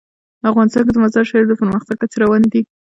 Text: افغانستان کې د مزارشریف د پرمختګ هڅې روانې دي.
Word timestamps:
افغانستان 0.49 0.81
کې 0.85 0.91
د 0.93 0.97
مزارشریف 1.03 1.45
د 1.47 1.53
پرمختګ 1.61 1.95
هڅې 2.01 2.17
روانې 2.23 2.47
دي. 2.53 2.61